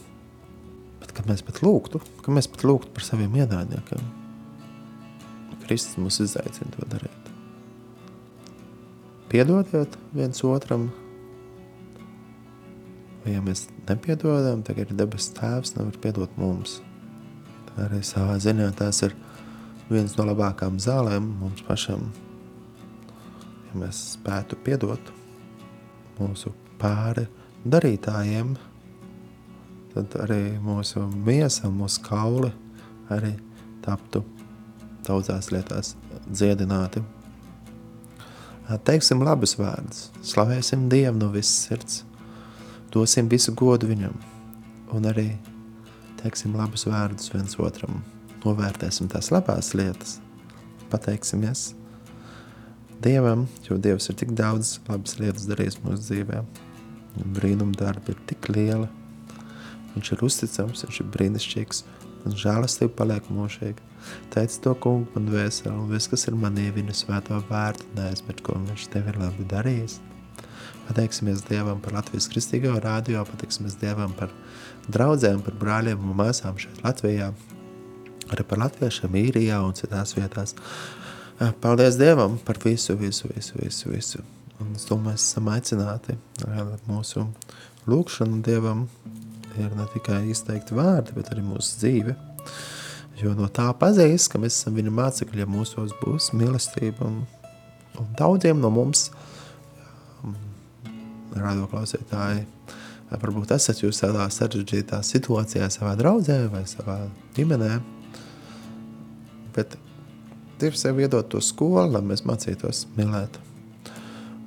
bet 1.01 1.15
kad 1.15 1.31
mēs 1.31 1.47
pat 1.47 1.63
lūgtu, 1.65 2.03
ka 2.27 2.35
mēs 2.35 2.51
pat 2.51 2.67
lūgtu 2.67 2.93
par 2.97 3.07
saviem 3.07 3.39
ienaidniekiem. 3.45 4.24
Kristus 5.65 5.99
mūs 6.01 6.21
izaicina 6.25 6.73
to 6.75 6.87
darīt. 6.93 7.31
Piedodiet 9.33 9.97
viens 10.15 10.45
otram, 10.47 10.91
vai 13.25 13.35
ja 13.35 13.43
mēs 13.43 13.67
nepiedodam, 13.89 14.63
tad 14.63 14.79
ir 14.79 14.93
debes 14.95 15.31
tēvs 15.35 15.75
nevar 15.79 15.97
piedot 16.03 16.37
mums. 16.39 16.79
Tā 17.73 17.89
arī 17.89 18.03
savā 18.07 18.37
ziņā 18.43 18.69
tās 18.79 19.03
ir 19.07 19.17
viens 19.89 20.15
no 20.19 20.29
labākām 20.29 20.79
zālēm 20.81 21.27
mums 21.41 21.65
pašam, 21.67 22.07
ja 23.67 23.81
mēs 23.81 24.05
spētu 24.15 24.61
piedot 24.65 25.11
mūsu 26.21 26.55
pāri 26.79 27.27
darītājiem, 27.65 28.55
tad 29.95 30.15
arī 30.23 30.43
mūsu 30.63 31.03
miesa, 31.27 31.73
mūsu 31.73 32.05
kauli 32.07 32.53
arī 33.13 33.35
taptu 33.85 34.23
daudzās 35.07 35.51
lietās 35.53 35.95
dziedināti. 36.27 37.03
Teiksim 38.89 39.21
labus 39.25 39.59
vārdus, 39.61 40.09
slavēsim 40.25 40.89
Dievu 40.93 41.19
no 41.21 41.29
visas 41.35 41.67
sirds, 41.67 42.01
dosim 42.95 43.29
visu 43.29 43.53
godu 43.53 43.91
Viņam. 43.91 44.17
Un 44.95 45.09
arī 45.11 45.35
teiksim 46.23 46.57
labus 46.57 46.87
vārdus 46.89 47.33
viens 47.35 47.59
otram, 47.61 48.01
novērtēsim 48.45 49.11
tās 49.13 49.33
labās 49.35 49.73
lietas, 49.77 50.19
pateiksimies 50.93 51.73
Dievam, 53.05 53.45
jo 53.69 53.77
Dievs 53.77 54.09
ir 54.09 54.17
tik 54.17 54.31
daudz 54.33 54.79
labas 54.89 55.19
lietas 55.19 55.45
darījis 55.51 55.81
mūsu 55.83 56.07
dzīvē. 56.07 56.39
Brīnum 57.37 57.75
darbi 57.77 58.15
ir 58.15 58.23
tik 58.31 58.49
liela, 58.49 58.89
viņš 59.93 60.13
ir 60.15 60.25
uzticams, 60.25 60.87
viņš 60.87 61.01
ir 61.03 61.11
brīnišķīgs, 61.13 61.83
un 62.25 62.37
žēlastība 62.39 62.95
paliek 62.99 63.29
mūžīgi. 63.33 63.91
Teic 64.35 64.57
to 64.65 64.75
kungu 64.81 65.09
man 65.15 65.31
vēseli, 65.33 65.73
un 65.73 65.89
viss, 65.93 66.11
kas 66.13 66.27
ir 66.29 66.37
manī 66.39 66.67
viņa 66.75 66.97
svēto 66.97 67.39
vārdu, 67.49 67.87
neaizmirst, 67.97 68.43
ko 68.45 68.59
viņš 68.59 68.89
tev 68.93 69.09
ir 69.13 69.21
labi 69.21 69.47
darījis. 69.49 70.01
Pateiksimies 70.89 71.45
Dievam 71.49 71.81
par 71.81 71.97
Latvijas 71.97 72.29
kristīgo 72.29 72.75
rādio, 72.85 73.23
pateiksimies 73.31 73.79
Dievam 73.81 74.13
par 74.19 74.33
draudzēm, 74.93 75.41
par 75.47 75.57
brāļiem 75.61 76.05
un 76.05 76.19
māsām 76.19 76.59
šeit 76.61 76.83
Latvijā, 76.85 77.31
arī 78.29 78.45
par 78.49 78.61
latviešiem 78.67 79.17
īrijā 79.23 79.63
un 79.65 79.73
citās 79.79 80.13
vietās. 80.19 80.57
Paldies 81.65 81.97
Dievam 82.01 82.37
par 82.45 82.61
visu, 82.65 82.99
visu, 83.01 83.31
visu, 83.33 83.57
visu, 83.63 83.91
visu. 83.91 84.25
Un 84.61 84.77
es 84.77 84.85
domāju, 84.87 85.15
mēs 85.15 85.25
esam 85.25 85.49
aicināti 85.51 86.19
mūsu 86.87 87.25
lūkšanu 87.91 88.43
Dievam 88.45 88.85
ir 89.61 89.75
ne 89.77 89.87
tikai 89.93 90.23
izteikti 90.33 90.77
vārdi, 90.77 91.15
bet 91.17 91.31
arī 91.33 91.45
mūsu 91.47 91.79
dzīve. 91.83 92.17
Jo 93.21 93.35
no 93.39 93.47
tā 93.53 93.69
pazīst, 93.79 94.31
ka 94.33 94.41
mēs 94.43 94.59
esam 94.59 94.75
viņa 94.79 94.93
mācekļi, 94.95 95.45
ja 95.45 95.51
mūsos 95.51 95.95
būs 96.01 96.33
mīlestība. 96.35 97.07
Un, 97.07 97.21
un 98.01 98.11
daudziem 98.19 98.59
no 98.63 98.73
mums, 98.75 99.07
um, 100.25 100.35
radio 101.37 101.69
klausītāji, 101.71 102.45
varbūt 103.15 103.55
esat 103.55 103.85
jūs 103.85 104.03
tādā 104.03 104.27
sarežģītā 104.35 104.99
situācijā 105.07 105.71
savā 105.71 105.95
draudzē 106.01 106.41
vai 106.51 106.65
savā 106.67 106.99
ģimenē, 107.37 107.79
bet 109.55 109.79
Dievs 110.59 110.85
sev 110.85 111.01
iedod 111.03 111.27
to 111.29 111.41
skolu, 111.43 111.89
lai 111.97 112.01
mēs 112.07 112.23
mācītos 112.27 112.85
mīlēt 112.95 113.41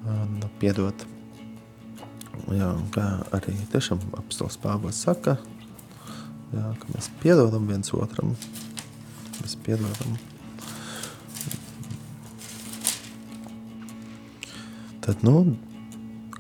un 0.07 0.39
piedot. 0.61 1.03
Jā, 2.55 2.69
kā 2.95 3.05
arī 3.35 3.57
tiešām 3.73 3.99
apstāsts 4.15 4.61
Pāvils 4.63 5.01
saka, 5.03 5.35
jā, 6.53 6.63
ka 6.79 6.93
mēs 6.93 7.09
piedodam 7.19 7.67
viens 7.67 7.91
otram. 7.95 8.31
Mēs 9.41 9.57
piedodam. 9.65 10.15
Tad, 15.03 15.23
nu, 15.27 15.57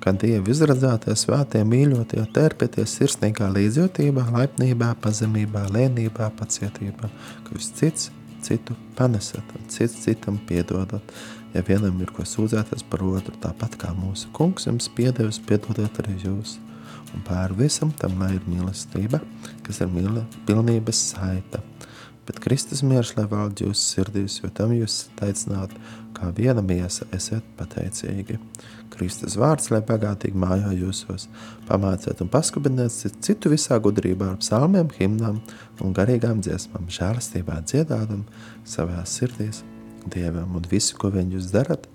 kad 0.03 0.19
Dieva 0.23 0.47
izradzētie 0.51 1.15
svētie 1.19 1.61
mīļotie 1.67 2.23
terpieties 2.35 2.95
sirsnīgā 2.99 3.49
līdzjūtībā, 3.55 4.29
laipnībā, 4.31 4.93
pazemībā, 5.03 5.65
lēnībā, 5.75 6.31
pacietībā, 6.39 7.11
ka 7.43 7.55
jūs 7.55 7.73
cits 7.75 8.09
citu 8.47 8.75
panesat 8.95 9.55
un 9.57 9.67
cits 9.71 9.99
citam 10.05 10.39
piedodat. 10.47 11.15
Ja 11.55 11.63
vienam 11.65 11.99
ir 12.03 12.11
ko 12.13 12.25
sūdzēties 12.27 12.83
par 12.91 13.03
otru, 13.07 13.35
tāpat 13.43 13.77
kā 13.79 13.93
mūsu 13.95 14.29
kungs 14.35 14.67
jums 14.67 14.89
piedevis, 14.93 15.39
piedodiet 15.47 16.01
arī 16.03 16.17
jūs. 16.25 16.57
Un 17.15 17.23
pār 17.23 17.53
visam 17.55 17.93
tam 17.95 18.19
ir 18.27 18.43
mīlestība, 18.49 19.21
kas 19.63 19.79
ir 19.81 19.91
mīle, 19.93 20.25
pilnības 20.47 20.99
saita. 21.13 21.61
Bet 22.27 22.41
Kristus 22.43 22.81
miers, 22.83 23.13
lai 23.15 23.23
valda 23.31 23.63
jūsu 23.63 23.79
sirdīs, 23.93 24.41
jo 24.41 24.49
tam 24.51 24.73
jūs 24.75 25.05
teicināt, 25.15 25.71
kā 26.17 26.33
viena 26.35 26.59
miesa 26.65 27.07
esiet 27.15 27.45
pateicīgi. 27.55 28.35
Kristus 28.91 29.37
vārds, 29.39 29.69
lai 29.71 29.79
bagātīgi 29.87 30.35
mājā 30.35 30.73
jūsos, 30.75 31.29
pamāciet 31.69 32.25
un 32.25 32.31
paskubiniet 32.33 32.91
citu 33.23 33.53
visā 33.53 33.79
gudrībā 33.79 34.33
ar 34.33 34.43
psalmiem, 34.43 34.91
himnām 34.99 35.39
un 35.79 35.95
garīgām 35.95 36.43
dziesmām, 36.43 36.91
žēlastībā 36.91 37.61
dziedādam 37.63 38.27
savās 38.67 39.15
sirdīs 39.21 39.63
Dievam 40.13 40.57
un 40.59 40.67
visu, 40.71 40.97
ko 40.99 41.11
vien 41.13 41.31
jūs 41.33 41.51
darat, 41.53 41.87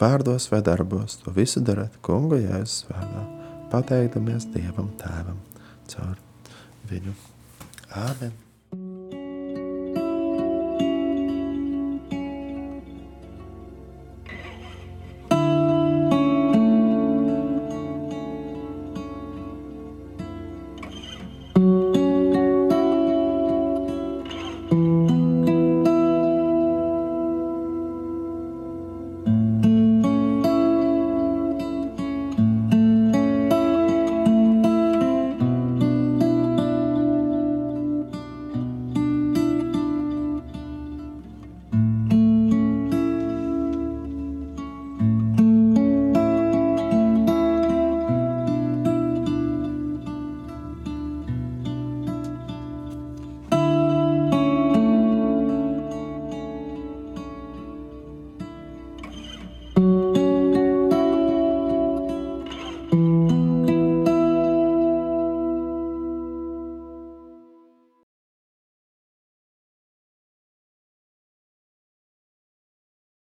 vārdos 0.00 0.48
vai 0.52 0.62
darbos, 0.64 1.18
to 1.22 1.34
visu 1.34 1.62
darat 1.64 2.00
kunga 2.06 2.40
Jēzus 2.40 2.88
vārdā, 2.90 3.24
pateikdamies 3.72 4.50
Dievam 4.54 4.92
tēvam 5.00 5.40
caur 5.92 6.18
viņu. 6.90 7.16
Āmen! 7.98 8.47